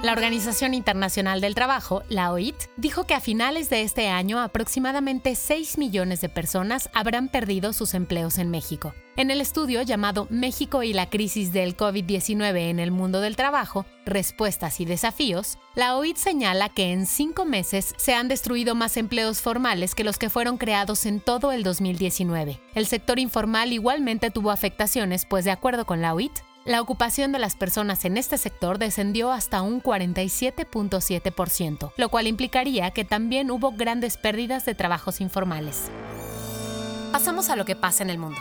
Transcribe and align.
La 0.00 0.12
Organización 0.12 0.74
Internacional 0.74 1.40
del 1.40 1.56
Trabajo, 1.56 2.04
la 2.08 2.30
OIT, 2.30 2.54
dijo 2.76 3.02
que 3.02 3.14
a 3.14 3.20
finales 3.20 3.68
de 3.68 3.82
este 3.82 4.06
año 4.06 4.38
aproximadamente 4.38 5.34
6 5.34 5.76
millones 5.76 6.20
de 6.20 6.28
personas 6.28 6.88
habrán 6.94 7.26
perdido 7.26 7.72
sus 7.72 7.94
empleos 7.94 8.38
en 8.38 8.48
México. 8.48 8.94
En 9.16 9.32
el 9.32 9.40
estudio 9.40 9.82
llamado 9.82 10.28
México 10.30 10.84
y 10.84 10.92
la 10.92 11.10
crisis 11.10 11.52
del 11.52 11.76
COVID-19 11.76 12.70
en 12.70 12.78
el 12.78 12.92
mundo 12.92 13.20
del 13.20 13.34
trabajo, 13.34 13.86
respuestas 14.06 14.78
y 14.78 14.84
desafíos, 14.84 15.58
la 15.74 15.96
OIT 15.96 16.16
señala 16.16 16.68
que 16.68 16.92
en 16.92 17.04
cinco 17.04 17.44
meses 17.44 17.96
se 17.96 18.14
han 18.14 18.28
destruido 18.28 18.76
más 18.76 18.96
empleos 18.96 19.40
formales 19.40 19.96
que 19.96 20.04
los 20.04 20.16
que 20.16 20.30
fueron 20.30 20.58
creados 20.58 21.06
en 21.06 21.18
todo 21.18 21.50
el 21.50 21.64
2019. 21.64 22.60
El 22.76 22.86
sector 22.86 23.18
informal 23.18 23.72
igualmente 23.72 24.30
tuvo 24.30 24.52
afectaciones, 24.52 25.26
pues 25.26 25.44
de 25.44 25.50
acuerdo 25.50 25.86
con 25.86 26.00
la 26.00 26.14
OIT, 26.14 26.38
la 26.68 26.80
ocupación 26.82 27.32
de 27.32 27.38
las 27.38 27.56
personas 27.56 28.04
en 28.04 28.18
este 28.18 28.36
sector 28.36 28.78
descendió 28.78 29.32
hasta 29.32 29.62
un 29.62 29.82
47.7%, 29.82 31.92
lo 31.96 32.08
cual 32.10 32.26
implicaría 32.26 32.90
que 32.90 33.06
también 33.06 33.50
hubo 33.50 33.72
grandes 33.72 34.18
pérdidas 34.18 34.66
de 34.66 34.74
trabajos 34.74 35.22
informales. 35.22 35.90
Pasamos 37.10 37.48
a 37.48 37.56
lo 37.56 37.64
que 37.64 37.74
pasa 37.74 38.02
en 38.02 38.10
el 38.10 38.18
mundo. 38.18 38.38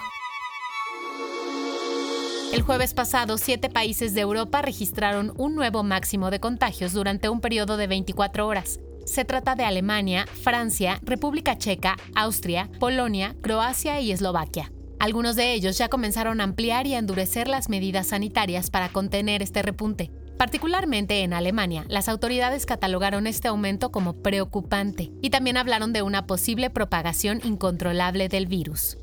El 2.52 2.64
jueves 2.64 2.94
pasado, 2.94 3.38
siete 3.38 3.70
países 3.70 4.14
de 4.14 4.20
Europa 4.20 4.62
registraron 4.62 5.32
un 5.38 5.56
nuevo 5.56 5.84
máximo 5.84 6.30
de 6.30 6.42
contagios 6.42 6.92
durante 6.92 7.30
un 7.30 7.40
periodo 7.40 7.78
de 7.78 7.88
24 7.88 8.46
horas. 8.46 8.82
Se 9.06 9.24
trata 9.24 9.56
de 9.56 9.64
Alemania, 9.64 10.26
Francia, 10.44 11.00
República 11.02 11.58
Checa, 11.58 11.96
Austria, 12.14 12.70
Polonia, 12.78 13.38
Croacia 13.42 14.02
y 14.02 14.12
Eslovaquia. 14.12 14.70
Algunos 15.00 15.36
de 15.36 15.54
ellos 15.54 15.78
ya 15.78 15.90
comenzaron 15.90 16.42
a 16.42 16.44
ampliar 16.44 16.88
y 16.88 16.96
a 16.96 16.98
endurecer 16.98 17.48
las 17.48 17.70
medidas 17.70 18.08
sanitarias 18.08 18.72
para 18.72 18.90
contener 18.90 19.44
este 19.44 19.62
repunte. 19.62 20.10
Particularmente 20.38 21.22
en 21.22 21.34
Alemania, 21.34 21.86
las 21.88 22.10
autoridades 22.10 22.66
catalogaron 22.66 23.28
este 23.28 23.48
aumento 23.48 23.92
como 23.92 24.14
preocupante 24.14 25.12
y 25.22 25.30
también 25.30 25.58
hablaron 25.58 25.94
de 25.94 26.02
una 26.02 26.26
posible 26.26 26.70
propagación 26.70 27.42
incontrolable 27.44 28.28
del 28.28 28.48
virus. 28.48 28.98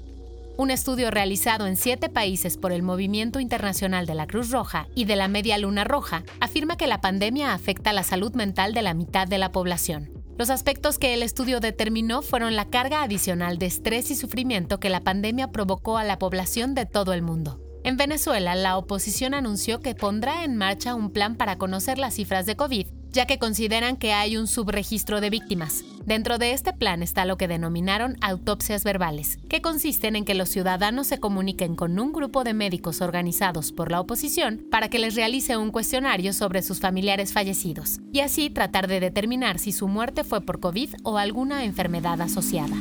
Un 0.56 0.70
estudio 0.70 1.10
realizado 1.10 1.66
en 1.66 1.76
siete 1.76 2.08
países 2.08 2.56
por 2.56 2.70
el 2.70 2.82
Movimiento 2.82 3.40
Internacional 3.40 4.06
de 4.06 4.14
la 4.14 4.28
Cruz 4.28 4.50
Roja 4.50 4.86
y 4.94 5.04
de 5.04 5.16
la 5.16 5.26
Media 5.26 5.58
Luna 5.58 5.82
Roja 5.82 6.22
afirma 6.38 6.76
que 6.76 6.86
la 6.86 7.00
pandemia 7.00 7.52
afecta 7.52 7.92
la 7.92 8.04
salud 8.04 8.32
mental 8.34 8.72
de 8.72 8.82
la 8.82 8.94
mitad 8.94 9.26
de 9.26 9.38
la 9.38 9.50
población. 9.50 10.13
Los 10.36 10.50
aspectos 10.50 10.98
que 10.98 11.14
el 11.14 11.22
estudio 11.22 11.60
determinó 11.60 12.20
fueron 12.20 12.56
la 12.56 12.68
carga 12.68 13.02
adicional 13.02 13.58
de 13.58 13.66
estrés 13.66 14.10
y 14.10 14.16
sufrimiento 14.16 14.80
que 14.80 14.90
la 14.90 15.00
pandemia 15.00 15.52
provocó 15.52 15.96
a 15.96 16.02
la 16.02 16.18
población 16.18 16.74
de 16.74 16.86
todo 16.86 17.12
el 17.12 17.22
mundo. 17.22 17.60
En 17.84 17.96
Venezuela, 17.96 18.56
la 18.56 18.76
oposición 18.76 19.34
anunció 19.34 19.80
que 19.80 19.94
pondrá 19.94 20.42
en 20.42 20.56
marcha 20.56 20.94
un 20.96 21.10
plan 21.10 21.36
para 21.36 21.56
conocer 21.56 21.98
las 21.98 22.14
cifras 22.14 22.46
de 22.46 22.56
COVID 22.56 22.88
ya 23.14 23.26
que 23.26 23.38
consideran 23.38 23.96
que 23.96 24.12
hay 24.12 24.36
un 24.36 24.48
subregistro 24.48 25.20
de 25.20 25.30
víctimas. 25.30 25.84
Dentro 26.04 26.36
de 26.36 26.52
este 26.52 26.72
plan 26.72 27.02
está 27.02 27.24
lo 27.24 27.38
que 27.38 27.48
denominaron 27.48 28.16
autopsias 28.20 28.82
verbales, 28.84 29.38
que 29.48 29.62
consisten 29.62 30.16
en 30.16 30.24
que 30.24 30.34
los 30.34 30.48
ciudadanos 30.48 31.06
se 31.06 31.18
comuniquen 31.18 31.76
con 31.76 31.98
un 31.98 32.12
grupo 32.12 32.44
de 32.44 32.54
médicos 32.54 33.00
organizados 33.00 33.72
por 33.72 33.90
la 33.90 34.00
oposición 34.00 34.66
para 34.70 34.88
que 34.88 34.98
les 34.98 35.14
realice 35.14 35.56
un 35.56 35.70
cuestionario 35.70 36.32
sobre 36.32 36.62
sus 36.62 36.80
familiares 36.80 37.32
fallecidos, 37.32 38.00
y 38.12 38.20
así 38.20 38.50
tratar 38.50 38.88
de 38.88 39.00
determinar 39.00 39.58
si 39.58 39.70
su 39.70 39.86
muerte 39.86 40.24
fue 40.24 40.40
por 40.40 40.58
COVID 40.58 40.96
o 41.04 41.16
alguna 41.16 41.64
enfermedad 41.64 42.20
asociada. 42.20 42.76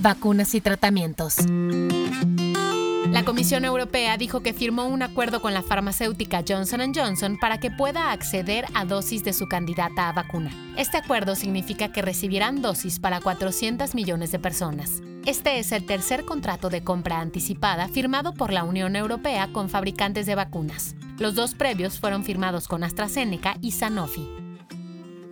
Vacunas 0.00 0.54
y 0.54 0.60
tratamientos. 0.60 1.36
La 3.12 3.26
Comisión 3.26 3.66
Europea 3.66 4.16
dijo 4.16 4.40
que 4.40 4.54
firmó 4.54 4.86
un 4.86 5.02
acuerdo 5.02 5.42
con 5.42 5.52
la 5.52 5.60
farmacéutica 5.60 6.42
Johnson 6.48 6.94
Johnson 6.94 7.36
para 7.38 7.60
que 7.60 7.70
pueda 7.70 8.10
acceder 8.10 8.64
a 8.72 8.86
dosis 8.86 9.22
de 9.22 9.34
su 9.34 9.48
candidata 9.48 10.08
a 10.08 10.12
vacuna. 10.12 10.50
Este 10.78 10.96
acuerdo 10.96 11.34
significa 11.34 11.92
que 11.92 12.00
recibirán 12.00 12.62
dosis 12.62 12.98
para 12.98 13.20
400 13.20 13.94
millones 13.94 14.32
de 14.32 14.38
personas. 14.38 15.02
Este 15.26 15.58
es 15.58 15.72
el 15.72 15.84
tercer 15.84 16.24
contrato 16.24 16.70
de 16.70 16.84
compra 16.84 17.20
anticipada 17.20 17.86
firmado 17.86 18.32
por 18.32 18.50
la 18.50 18.64
Unión 18.64 18.96
Europea 18.96 19.50
con 19.52 19.68
fabricantes 19.68 20.24
de 20.24 20.34
vacunas. 20.34 20.94
Los 21.18 21.34
dos 21.34 21.54
previos 21.54 22.00
fueron 22.00 22.24
firmados 22.24 22.66
con 22.66 22.82
AstraZeneca 22.82 23.58
y 23.60 23.72
Sanofi. 23.72 24.26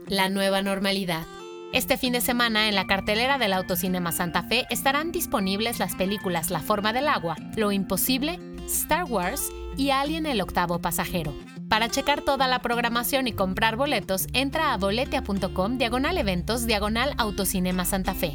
La 0.06 0.28
nueva 0.28 0.60
normalidad. 0.60 1.24
Este 1.72 1.96
fin 1.96 2.12
de 2.12 2.20
semana 2.20 2.68
en 2.68 2.74
la 2.74 2.88
cartelera 2.88 3.38
del 3.38 3.52
Autocinema 3.52 4.10
Santa 4.10 4.42
Fe 4.42 4.66
estarán 4.70 5.12
disponibles 5.12 5.78
las 5.78 5.94
películas 5.94 6.50
La 6.50 6.58
forma 6.58 6.92
del 6.92 7.06
agua, 7.06 7.36
Lo 7.56 7.70
imposible, 7.70 8.40
Star 8.66 9.04
Wars 9.04 9.52
y 9.76 9.90
Alien 9.90 10.26
el 10.26 10.40
octavo 10.40 10.80
pasajero. 10.80 11.32
Para 11.68 11.88
checar 11.88 12.22
toda 12.22 12.48
la 12.48 12.58
programación 12.58 13.28
y 13.28 13.32
comprar 13.32 13.76
boletos, 13.76 14.26
entra 14.32 14.72
a 14.72 14.78
boletia.com 14.78 15.78
diagonal 15.78 16.18
eventos 16.18 16.66
diagonal 16.66 17.14
Autocinema 17.18 17.84
Santa 17.84 18.14
Fe. 18.14 18.34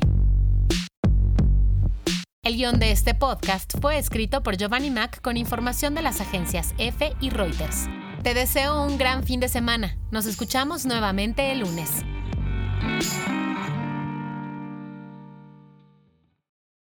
El 2.41 2.55
guion 2.55 2.79
de 2.79 2.91
este 2.91 3.15
podcast 3.15 3.73
fue 3.81 3.97
escrito 3.97 4.43
por 4.43 4.55
Giovanni 4.55 4.91
Mac 4.91 5.19
con 5.21 5.35
información 5.35 5.93
de 5.93 6.03
las 6.03 6.21
agencias 6.21 6.73
F 6.77 7.11
y 7.19 7.31
Reuters. 7.31 7.89
Te 8.23 8.33
deseo 8.33 8.81
un 8.81 8.97
gran 8.97 9.23
fin 9.23 9.41
de 9.41 9.49
semana. 9.49 9.97
Nos 10.09 10.25
escuchamos 10.25 10.85
nuevamente 10.85 11.51
el 11.51 11.59
lunes. 11.59 12.05
Bye. 12.81 13.54